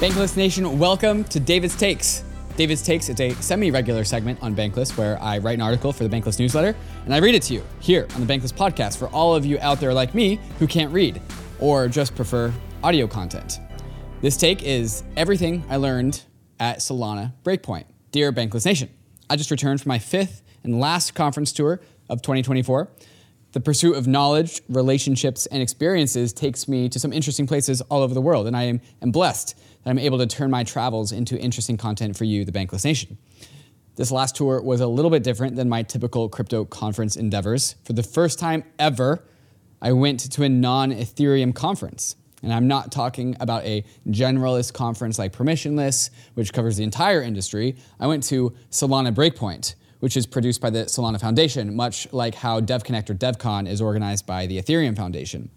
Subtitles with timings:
[0.00, 2.24] Bankless Nation, welcome to David's Takes.
[2.56, 6.04] David's Takes is a semi regular segment on Bankless where I write an article for
[6.04, 6.74] the Bankless newsletter
[7.04, 9.58] and I read it to you here on the Bankless podcast for all of you
[9.60, 11.20] out there like me who can't read
[11.58, 12.50] or just prefer
[12.82, 13.60] audio content.
[14.22, 16.22] This take is everything I learned
[16.58, 17.84] at Solana Breakpoint.
[18.10, 18.88] Dear Bankless Nation,
[19.28, 22.88] I just returned from my fifth and last conference tour of 2024.
[23.52, 28.14] The pursuit of knowledge, relationships, and experiences takes me to some interesting places all over
[28.14, 31.36] the world, and I am, am blessed that I'm able to turn my travels into
[31.36, 33.18] interesting content for you, the Bankless Nation.
[33.96, 37.74] This last tour was a little bit different than my typical crypto conference endeavors.
[37.84, 39.24] For the first time ever,
[39.82, 42.16] I went to a non Ethereum conference.
[42.42, 47.76] And I'm not talking about a generalist conference like Permissionless, which covers the entire industry.
[47.98, 52.60] I went to Solana Breakpoint, which is produced by the Solana Foundation, much like how
[52.60, 55.50] DevConnect or DevCon is organized by the Ethereum Foundation.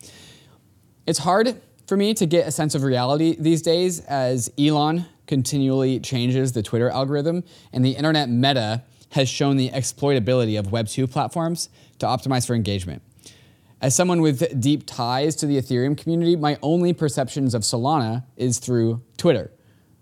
[1.08, 6.00] It's hard for me to get a sense of reality these days as Elon continually
[6.00, 11.70] changes the Twitter algorithm and the internet meta has shown the exploitability of Web2 platforms
[12.00, 13.02] to optimize for engagement.
[13.82, 18.60] As someone with deep ties to the Ethereum community, my only perceptions of Solana is
[18.60, 19.52] through Twitter,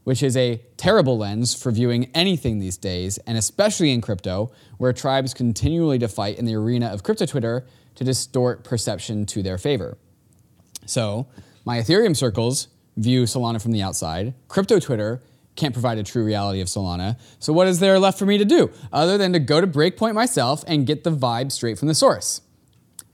[0.03, 4.94] which is a terrible lens for viewing anything these days, and especially in crypto, where
[4.94, 9.57] tribes continually to fight in the arena of crypto Twitter to distort perception to their
[9.57, 9.97] favor.
[10.85, 11.27] So,
[11.66, 14.33] my Ethereum circles view Solana from the outside.
[14.47, 15.22] Crypto Twitter
[15.55, 17.19] can't provide a true reality of Solana.
[17.39, 20.16] So, what is there left for me to do other than to go to Breakpoint
[20.16, 22.41] myself and get the vibe straight from the source?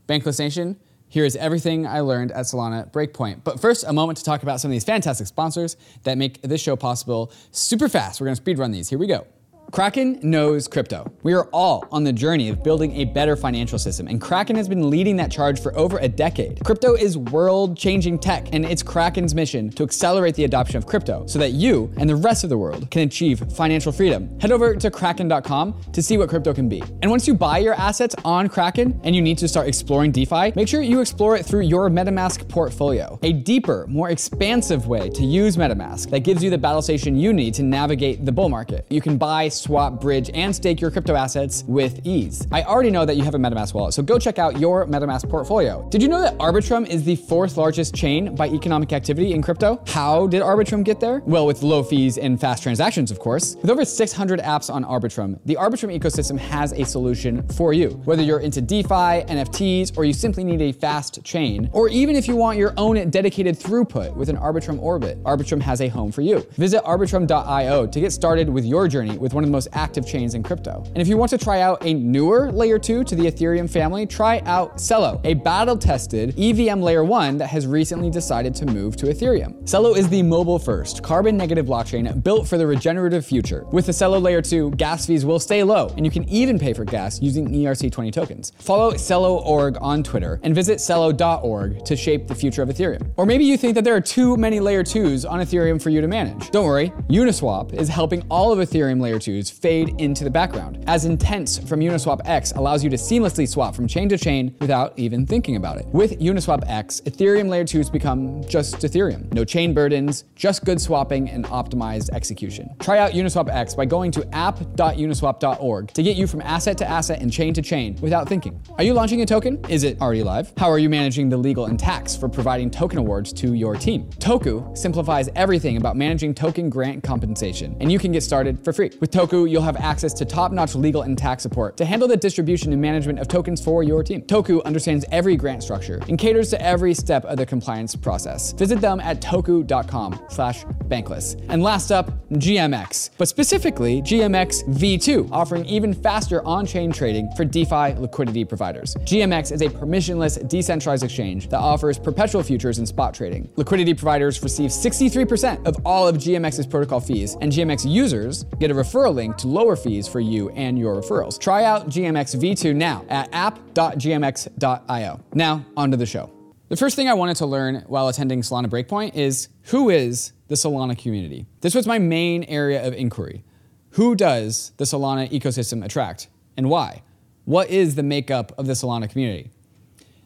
[0.07, 0.77] Bankless Nation,
[1.09, 3.43] here is everything I learned at Solana Breakpoint.
[3.43, 6.61] But first, a moment to talk about some of these fantastic sponsors that make this
[6.61, 8.19] show possible super fast.
[8.19, 8.89] We're gonna speed run these.
[8.89, 9.25] Here we go.
[9.71, 11.11] Kraken knows crypto.
[11.23, 14.67] We are all on the journey of building a better financial system, and Kraken has
[14.67, 16.63] been leading that charge for over a decade.
[16.63, 21.25] Crypto is world changing tech, and it's Kraken's mission to accelerate the adoption of crypto
[21.27, 24.39] so that you and the rest of the world can achieve financial freedom.
[24.39, 26.81] Head over to kraken.com to see what crypto can be.
[27.01, 30.53] And once you buy your assets on Kraken and you need to start exploring DeFi,
[30.55, 35.25] make sure you explore it through your MetaMask portfolio, a deeper, more expansive way to
[35.25, 38.85] use MetaMask that gives you the battle station you need to navigate the bull market.
[38.89, 42.47] You can buy swap, bridge, and stake your crypto assets with ease.
[42.51, 45.29] I already know that you have a MetaMask wallet, so go check out your MetaMask
[45.29, 45.87] portfolio.
[45.89, 49.81] Did you know that Arbitrum is the fourth largest chain by economic activity in crypto?
[49.87, 51.21] How did Arbitrum get there?
[51.25, 53.55] Well, with low fees and fast transactions, of course.
[53.61, 57.89] With over 600 apps on Arbitrum, the Arbitrum ecosystem has a solution for you.
[58.05, 62.27] Whether you're into DeFi, NFTs, or you simply need a fast chain, or even if
[62.27, 66.21] you want your own dedicated throughput with an Arbitrum Orbit, Arbitrum has a home for
[66.21, 66.45] you.
[66.57, 70.35] Visit arbitrum.io to get started with your journey with one of the most active chains
[70.35, 70.83] in crypto.
[70.87, 74.05] And if you want to try out a newer layer 2 to the Ethereum family,
[74.05, 78.95] try out Celo, a battle tested EVM layer 1 that has recently decided to move
[78.97, 79.61] to Ethereum.
[79.63, 83.65] Celo is the mobile first, carbon negative blockchain built for the regenerative future.
[83.71, 86.73] With the Celo layer 2, gas fees will stay low, and you can even pay
[86.73, 88.51] for gas using ERC20 tokens.
[88.59, 93.11] Follow Celo.org on Twitter and visit Celo.org to shape the future of Ethereum.
[93.17, 96.01] Or maybe you think that there are too many layer 2s on Ethereum for you
[96.01, 96.51] to manage.
[96.51, 101.05] Don't worry, Uniswap is helping all of Ethereum layer 2s fade into the background, as
[101.05, 105.25] intents from Uniswap X allows you to seamlessly swap from chain to chain without even
[105.25, 105.85] thinking about it.
[105.87, 109.31] With Uniswap X, Ethereum layer 2s become just Ethereum.
[109.33, 112.69] No chain burdens, just good swapping and optimized execution.
[112.79, 117.21] Try out Uniswap X by going to app.uniswap.org to get you from asset to asset
[117.21, 118.59] and chain to chain without thinking.
[118.77, 119.63] Are you launching a token?
[119.69, 120.53] Is it already live?
[120.57, 124.09] How are you managing the legal and tax for providing token awards to your team?
[124.19, 128.91] Toku simplifies everything about managing token grant compensation, and you can get started for free.
[128.99, 132.71] With Toku, you'll have access to top-notch legal and tax support to handle the distribution
[132.73, 134.21] and management of tokens for your team.
[134.21, 138.53] Toku understands every grant structure and caters to every step of the compliance process.
[138.53, 141.35] Visit them at toku.com slash bankless.
[141.49, 147.93] And last up, GMX, but specifically GMX V2, offering even faster on-chain trading for DeFi
[147.99, 148.95] liquidity providers.
[149.01, 153.49] GMX is a permissionless, decentralized exchange that offers perpetual futures and spot trading.
[153.55, 158.73] Liquidity providers receive 63% of all of GMX's protocol fees, and GMX users get a
[158.73, 161.37] referral link to lower fees for you and your referrals.
[161.37, 165.19] Try out GMX V2 now at app.gmx.io.
[165.33, 166.31] Now, onto the show.
[166.69, 170.55] The first thing I wanted to learn while attending Solana Breakpoint is who is the
[170.55, 171.45] Solana community?
[171.61, 173.43] This was my main area of inquiry.
[173.91, 177.03] Who does the Solana ecosystem attract and why?
[177.45, 179.49] What is the makeup of the Solana community?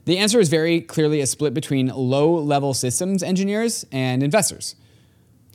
[0.06, 4.76] The answer is very clearly a split between low level systems engineers and investors.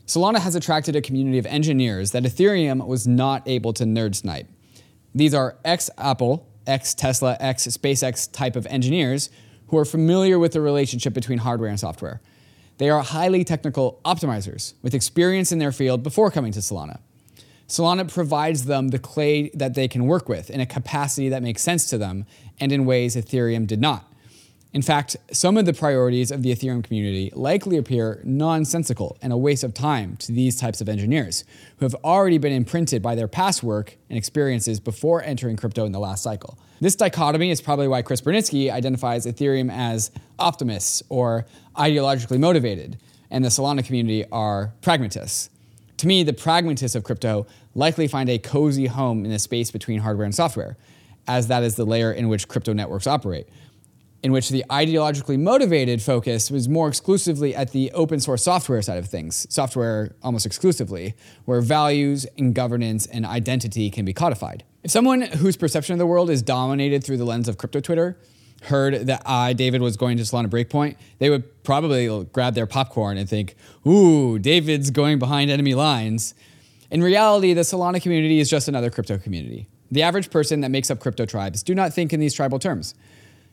[0.06, 4.48] Solana has attracted a community of engineers that Ethereum was not able to nerd snipe.
[5.14, 9.30] These are ex Apple, ex Tesla, ex SpaceX type of engineers
[9.68, 12.20] who are familiar with the relationship between hardware and software.
[12.78, 17.00] They are highly technical optimizers with experience in their field before coming to Solana.
[17.66, 21.62] Solana provides them the clay that they can work with in a capacity that makes
[21.62, 22.26] sense to them
[22.60, 24.12] and in ways Ethereum did not.
[24.76, 29.36] In fact, some of the priorities of the Ethereum community likely appear nonsensical and a
[29.38, 31.44] waste of time to these types of engineers
[31.78, 35.92] who have already been imprinted by their past work and experiences before entering crypto in
[35.92, 36.58] the last cycle.
[36.78, 41.46] This dichotomy is probably why Chris Burniske identifies Ethereum as optimists or
[41.78, 42.98] ideologically motivated,
[43.30, 45.48] and the Solana community are pragmatists.
[45.96, 50.00] To me, the pragmatists of crypto likely find a cozy home in the space between
[50.00, 50.76] hardware and software,
[51.26, 53.48] as that is the layer in which crypto networks operate
[54.22, 58.98] in which the ideologically motivated focus was more exclusively at the open source software side
[58.98, 61.14] of things, software almost exclusively,
[61.44, 64.64] where values and governance and identity can be codified.
[64.82, 68.18] If someone whose perception of the world is dominated through the lens of crypto Twitter
[68.62, 73.18] heard that I, David, was going to Solana Breakpoint, they would probably grab their popcorn
[73.18, 73.54] and think,
[73.86, 76.34] ooh, David's going behind enemy lines.
[76.90, 79.68] In reality, the Solana community is just another crypto community.
[79.90, 82.94] The average person that makes up crypto tribes do not think in these tribal terms.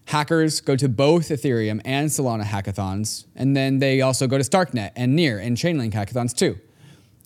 [0.06, 4.92] Hackers go to both Ethereum and Solana hackathons, and then they also go to Starknet
[4.96, 6.60] and Near and Chainlink hackathons too.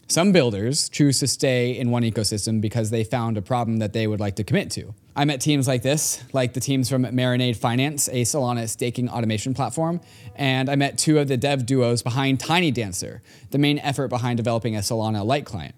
[0.09, 4.07] Some builders choose to stay in one ecosystem because they found a problem that they
[4.07, 4.93] would like to commit to.
[5.17, 9.53] I met teams like this, like the teams from Marinade Finance, a Solana staking automation
[9.53, 9.99] platform,
[10.35, 13.21] and I met two of the dev duos behind Tiny Dancer,
[13.51, 15.75] the main effort behind developing a Solana light client.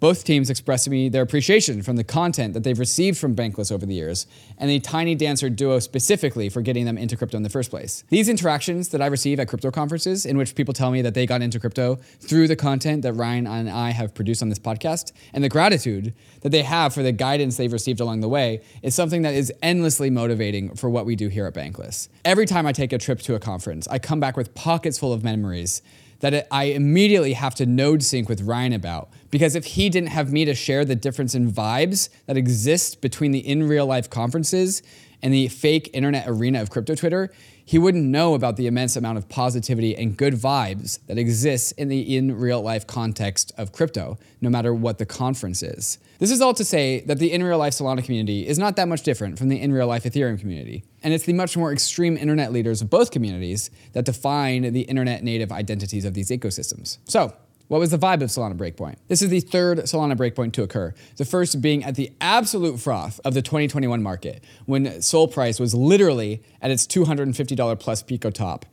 [0.00, 3.72] Both teams expressed to me their appreciation from the content that they've received from Bankless
[3.72, 7.42] over the years, and the Tiny Dancer duo specifically for getting them into crypto in
[7.42, 8.04] the first place.
[8.08, 11.26] These interactions that I receive at crypto conferences, in which people tell me that they
[11.26, 15.10] got into crypto through the content that Ryan and I have produced on this podcast,
[15.32, 18.94] and the gratitude that they have for the guidance they've received along the way, is
[18.94, 22.08] something that is endlessly motivating for what we do here at Bankless.
[22.24, 25.12] Every time I take a trip to a conference, I come back with pockets full
[25.12, 25.82] of memories
[26.20, 29.10] that I immediately have to node sync with Ryan about.
[29.30, 33.30] Because if he didn't have me to share the difference in vibes that exist between
[33.30, 34.82] the in real life conferences
[35.22, 37.30] and the fake internet arena of crypto Twitter,
[37.68, 41.88] he wouldn't know about the immense amount of positivity and good vibes that exists in
[41.88, 45.98] the in real life context of crypto, no matter what the conference is.
[46.18, 48.88] This is all to say that the in real life Solana community is not that
[48.88, 50.82] much different from the in real life Ethereum community.
[51.02, 55.22] And it's the much more extreme internet leaders of both communities that define the internet
[55.22, 56.96] native identities of these ecosystems.
[57.04, 57.34] So,
[57.68, 58.96] what was the vibe of Solana Breakpoint?
[59.08, 63.20] This is the third Solana Breakpoint to occur, the first being at the absolute froth
[63.24, 68.64] of the 2021 market, when Sol price was literally at its $250 plus Pico top.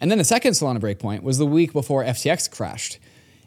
[0.00, 2.98] And then the second Solana Breakpoint was the week before FTX crashed.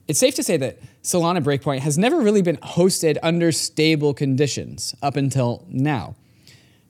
[0.07, 4.95] It's safe to say that Solana Breakpoint has never really been hosted under stable conditions
[5.01, 6.15] up until now.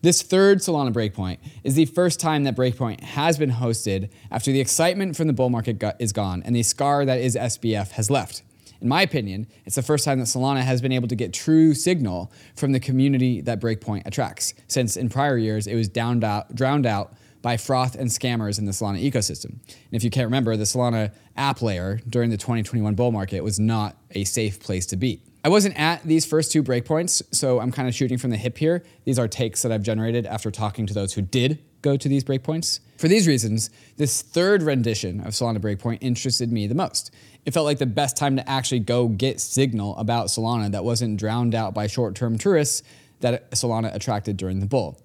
[0.04, 4.60] This third Solana Breakpoint is the first time that Breakpoint has been hosted after the
[4.60, 8.44] excitement from the bull market is gone and the scar that is SBF has left.
[8.82, 11.74] In my opinion, it's the first time that Solana has been able to get true
[11.74, 16.54] signal from the community that Breakpoint attracts, since in prior years it was drowned out,
[16.54, 19.52] drowned out by froth and scammers in the Solana ecosystem.
[19.52, 23.58] And if you can't remember, the Solana app layer during the 2021 bull market was
[23.58, 25.22] not a safe place to be.
[25.45, 28.57] I wasn't at these first two breakpoints, so I'm kind of shooting from the hip
[28.57, 28.81] here.
[29.04, 32.24] These are takes that I've generated after talking to those who did go to these
[32.24, 32.80] breakpoints.
[32.98, 37.12] For these reasons, this third rendition of Solana Breakpoint interested me the most.
[37.46, 41.18] It felt like the best time to actually go get signal about Solana that wasn't
[41.18, 42.82] drowned out by short term tourists
[43.20, 44.98] that Solana attracted during the bull.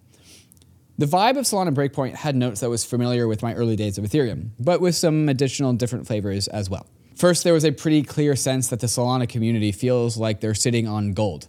[0.98, 4.04] The vibe of Solana Breakpoint had notes that was familiar with my early days of
[4.04, 6.86] Ethereum, but with some additional different flavors as well.
[7.18, 10.87] First, there was a pretty clear sense that the Solana community feels like they're sitting
[10.87, 11.48] on gold.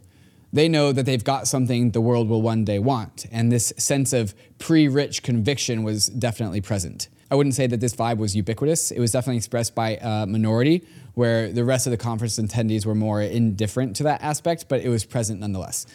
[0.52, 4.12] They know that they've got something the world will one day want, and this sense
[4.12, 7.08] of pre rich conviction was definitely present.
[7.30, 8.90] I wouldn't say that this vibe was ubiquitous.
[8.90, 12.96] It was definitely expressed by a minority, where the rest of the conference attendees were
[12.96, 15.86] more indifferent to that aspect, but it was present nonetheless.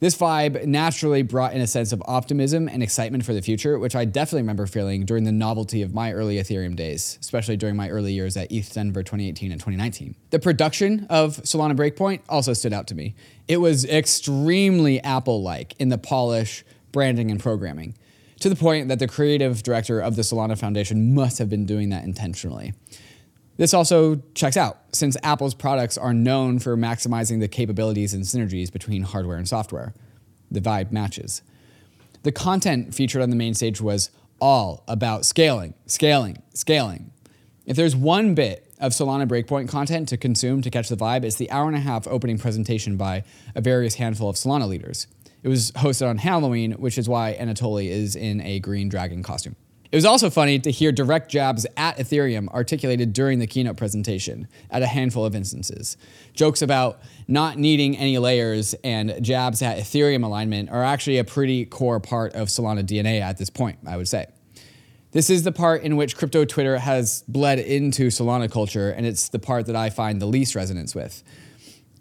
[0.00, 3.94] This vibe naturally brought in a sense of optimism and excitement for the future, which
[3.94, 7.88] I definitely remember feeling during the novelty of my early Ethereum days, especially during my
[7.88, 10.16] early years at ETH Denver 2018 and 2019.
[10.30, 13.14] The production of Solana Breakpoint also stood out to me.
[13.46, 17.94] It was extremely Apple like in the polish, branding, and programming,
[18.40, 21.90] to the point that the creative director of the Solana Foundation must have been doing
[21.90, 22.74] that intentionally.
[23.56, 28.72] This also checks out, since Apple's products are known for maximizing the capabilities and synergies
[28.72, 29.94] between hardware and software.
[30.50, 31.42] The vibe matches.
[32.24, 37.12] The content featured on the main stage was all about scaling, scaling, scaling.
[37.66, 41.36] If there's one bit of Solana Breakpoint content to consume to catch the vibe, it's
[41.36, 45.06] the hour and a half opening presentation by a various handful of Solana leaders.
[45.42, 49.56] It was hosted on Halloween, which is why Anatoly is in a green dragon costume.
[49.94, 54.48] It was also funny to hear direct jabs at Ethereum articulated during the keynote presentation
[54.68, 55.96] at a handful of instances.
[56.32, 61.64] Jokes about not needing any layers and jabs at Ethereum alignment are actually a pretty
[61.64, 64.26] core part of Solana DNA at this point, I would say.
[65.12, 69.28] This is the part in which crypto Twitter has bled into Solana culture, and it's
[69.28, 71.22] the part that I find the least resonance with.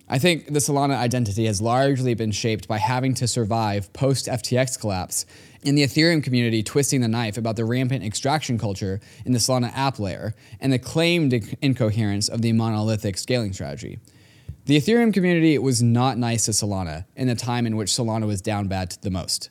[0.10, 4.79] I think the Solana identity has largely been shaped by having to survive post FTX
[4.79, 5.25] collapse
[5.63, 9.72] in the Ethereum community twisting the knife about the rampant extraction culture in the Solana
[9.74, 13.98] app layer and the claimed incoherence of the monolithic scaling strategy.
[14.65, 18.41] The Ethereum community was not nice to Solana in the time in which Solana was
[18.41, 19.50] down bad the most.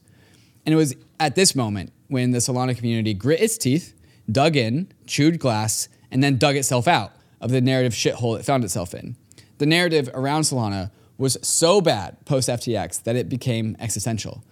[0.67, 3.95] And it was at this moment when the Solana community grit its teeth,
[4.31, 8.65] dug in, chewed glass, and then dug itself out of the narrative shithole it found
[8.65, 9.17] itself in.
[9.63, 14.43] The narrative around Solana was so bad post FTX that it became existential.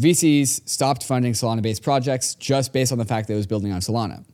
[0.00, 3.70] VCs stopped funding Solana based projects just based on the fact that it was building
[3.70, 4.24] on Solana.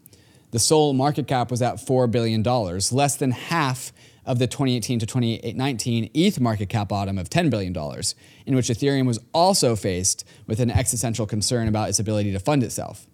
[0.53, 3.93] The Sol market cap was at $4 billion, less than half
[4.25, 7.77] of the 2018 to 2019 ETH market cap bottom of $10 billion,
[8.47, 12.63] in which Ethereum was also faced with an existential concern about its ability to fund
[12.63, 13.07] itself.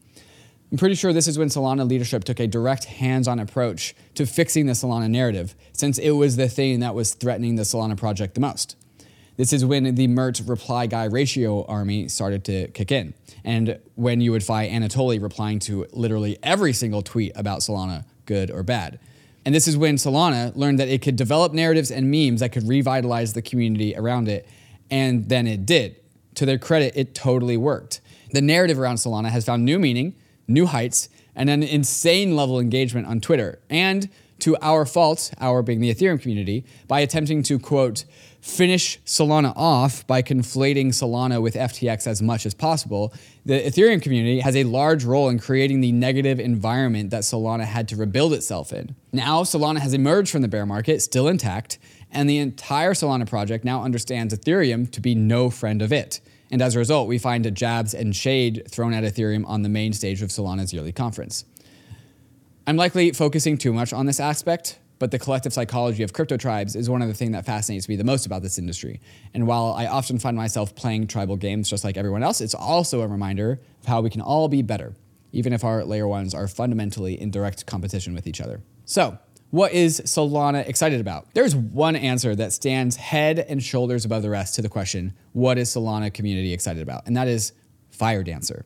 [0.72, 4.24] I'm pretty sure this is when Solana leadership took a direct hands on approach to
[4.24, 8.34] fixing the Solana narrative, since it was the thing that was threatening the Solana project
[8.34, 8.74] the most.
[9.36, 13.12] This is when the Mert reply guy ratio army started to kick in,
[13.44, 18.50] and when you would find Anatoly replying to literally every single tweet about Solana, good
[18.50, 18.98] or bad.
[19.44, 22.66] And this is when Solana learned that it could develop narratives and memes that could
[22.66, 24.48] revitalize the community around it,
[24.90, 25.96] and then it did.
[26.36, 28.00] To their credit, it totally worked.
[28.30, 30.14] The narrative around Solana has found new meaning,
[30.46, 33.60] new heights, and an insane level engagement on Twitter.
[33.70, 34.08] And
[34.40, 38.04] to our fault, our being the Ethereum community, by attempting to quote,
[38.40, 43.14] finish Solana off by conflating Solana with FTX as much as possible,
[43.46, 47.86] the Ethereum community has a large role in creating the negative environment that Solana had
[47.88, 48.96] to rebuild itself in.
[49.12, 51.78] Now, Solana has emerged from the bear market, still intact,
[52.10, 56.20] and the entire Solana project now understands Ethereum to be no friend of it.
[56.52, 59.94] And as a result, we find jabs and shade thrown at Ethereum on the main
[59.94, 61.46] stage of Solana's yearly conference.
[62.66, 66.76] I'm likely focusing too much on this aspect, but the collective psychology of crypto tribes
[66.76, 69.00] is one of the things that fascinates me the most about this industry.
[69.32, 73.00] And while I often find myself playing tribal games just like everyone else, it's also
[73.00, 74.94] a reminder of how we can all be better,
[75.32, 78.60] even if our layer ones are fundamentally in direct competition with each other.
[78.84, 79.18] So,
[79.52, 81.28] what is Solana excited about?
[81.34, 85.58] There's one answer that stands head and shoulders above the rest to the question, what
[85.58, 87.06] is Solana community excited about?
[87.06, 87.52] And that is
[87.96, 88.64] Firedancer.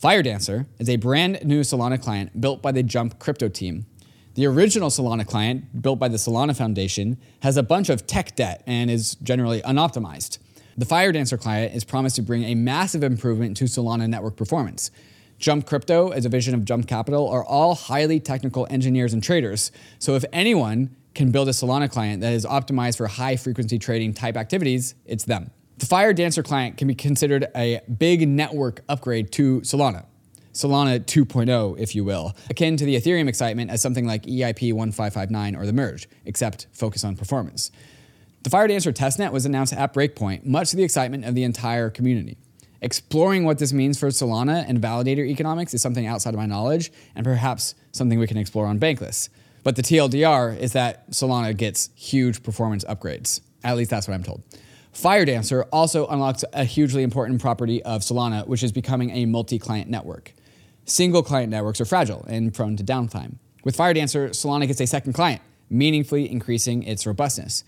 [0.00, 3.86] Firedancer is a brand new Solana client built by the Jump crypto team
[4.34, 8.62] the original Solana client, built by the Solana Foundation, has a bunch of tech debt
[8.66, 10.38] and is generally unoptimized.
[10.76, 14.90] The Firedancer client is promised to bring a massive improvement to Solana network performance.
[15.42, 19.72] Jump Crypto, as a vision of Jump Capital, are all highly technical engineers and traders.
[19.98, 24.14] So if anyone can build a Solana client that is optimized for high frequency trading
[24.14, 25.50] type activities, it's them.
[25.78, 30.06] The Fire Dancer client can be considered a big network upgrade to Solana.
[30.52, 35.56] Solana 2.0, if you will, akin to the Ethereum excitement as something like EIP 1559
[35.56, 37.72] or the Merge, except focus on performance.
[38.44, 41.90] The Fire Dancer testnet was announced at Breakpoint, much to the excitement of the entire
[41.90, 42.38] community.
[42.82, 46.90] Exploring what this means for Solana and validator economics is something outside of my knowledge,
[47.14, 49.28] and perhaps something we can explore on Bankless.
[49.62, 53.40] But the TLDR is that Solana gets huge performance upgrades.
[53.62, 54.42] At least that's what I'm told.
[54.92, 59.88] Firedancer also unlocks a hugely important property of Solana, which is becoming a multi client
[59.88, 60.34] network.
[60.84, 63.36] Single client networks are fragile and prone to downtime.
[63.62, 67.62] With Firedancer, Solana gets a second client, meaningfully increasing its robustness.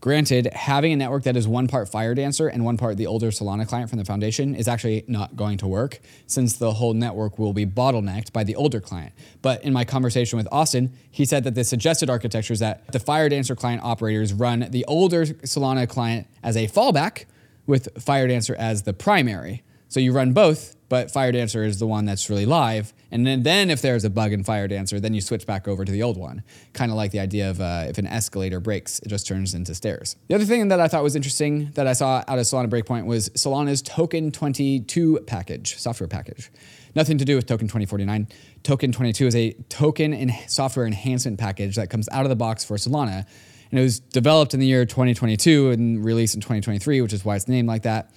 [0.00, 3.68] Granted, having a network that is one part Firedancer and one part the older Solana
[3.68, 7.52] client from the foundation is actually not going to work, since the whole network will
[7.52, 9.12] be bottlenecked by the older client.
[9.42, 12.98] But in my conversation with Austin, he said that the suggested architecture is that the
[12.98, 17.26] Firedancer client operators run the older Solana client as a fallback,
[17.66, 19.62] with Firedancer as the primary.
[19.88, 22.92] So you run both, but Firedancer is the one that's really live.
[23.10, 25.84] And then, then if there's a bug in Fire Dancer, then you switch back over
[25.84, 26.42] to the old one.
[26.72, 29.74] Kind of like the idea of uh, if an escalator breaks, it just turns into
[29.74, 30.16] stairs.
[30.28, 33.06] The other thing that I thought was interesting that I saw out of Solana Breakpoint
[33.06, 36.50] was Solana's Token 22 package, software package.
[36.94, 38.28] Nothing to do with Token 2049.
[38.62, 42.64] Token 22 is a token and software enhancement package that comes out of the box
[42.64, 43.26] for Solana.
[43.70, 47.36] And it was developed in the year 2022 and released in 2023, which is why
[47.36, 48.10] it's named like that.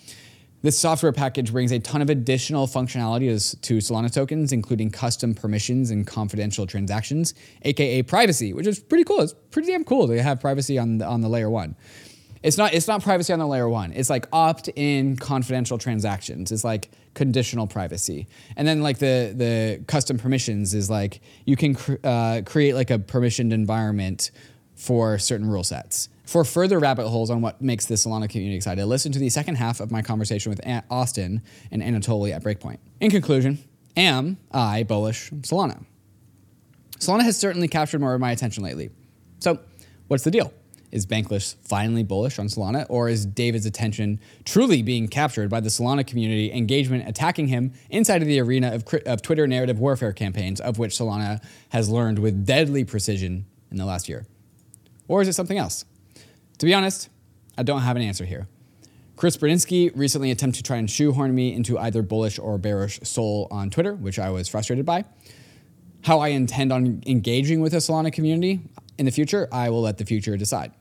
[0.64, 5.92] This software package brings a ton of additional functionality to Solana tokens, including custom permissions
[5.92, 9.20] and confidential transactions, aka privacy, which is pretty cool.
[9.20, 11.76] It's pretty damn cool to have privacy on the, on the layer one.
[12.44, 13.92] It's not it's not privacy on the layer one.
[13.92, 16.50] It's like opt-in confidential transactions.
[16.50, 18.28] It's like conditional privacy.
[18.56, 22.90] And then like the the custom permissions is like you can cr- uh, create like
[22.90, 24.32] a permissioned environment
[24.76, 26.08] for certain rule sets.
[26.24, 29.56] For further rabbit holes on what makes the Solana community excited, listen to the second
[29.56, 32.78] half of my conversation with Austin and Anatoly at Breakpoint.
[33.02, 33.60] In conclusion,
[33.98, 35.86] am I bullish on Solana?
[36.98, 38.90] Solana has certainly captured more of my attention lately.
[39.40, 39.60] So,
[40.08, 40.54] what's the deal?
[40.92, 45.70] Is Bankless finally bullish on Solana, or is David's attention truly being captured by the
[45.70, 50.62] Solana community engagement attacking him inside of the arena of, of Twitter narrative warfare campaigns,
[50.62, 54.26] of which Solana has learned with deadly precision in the last year?
[55.08, 55.84] Or is it something else?
[56.64, 57.10] To be honest,
[57.58, 58.48] I don't have an answer here.
[59.18, 63.50] Chris Burniske recently attempted to try and shoehorn me into either bullish or bearish Sol
[63.52, 65.04] on Twitter, which I was frustrated by.
[66.06, 68.62] How I intend on engaging with the Solana community
[68.98, 70.72] in the future, I will let the future decide.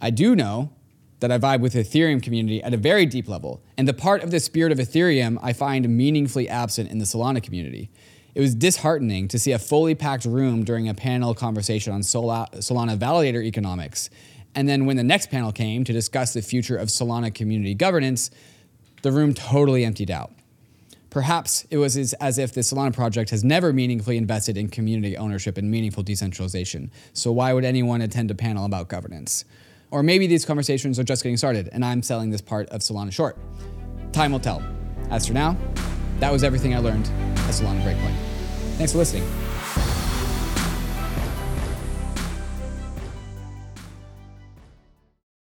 [0.00, 0.70] I do know
[1.18, 4.22] that I vibe with the Ethereum community at a very deep level, and the part
[4.22, 7.90] of the spirit of Ethereum I find meaningfully absent in the Solana community.
[8.36, 12.96] It was disheartening to see a fully packed room during a panel conversation on Solana
[12.96, 14.10] validator economics.
[14.56, 18.30] And then when the next panel came to discuss the future of Solana community governance,
[19.02, 20.32] the room totally emptied out.
[21.10, 25.56] Perhaps it was as if the Solana project has never meaningfully invested in community ownership
[25.56, 26.90] and meaningful decentralization.
[27.12, 29.44] So why would anyone attend a panel about governance?
[29.90, 33.12] Or maybe these conversations are just getting started and I'm selling this part of Solana
[33.12, 33.38] short.
[34.12, 34.62] Time will tell.
[35.10, 35.56] As for now,
[36.18, 38.16] that was everything I learned at Solana Breakpoint.
[38.76, 39.45] Thanks for listening.